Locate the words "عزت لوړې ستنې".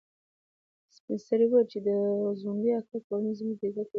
3.65-3.85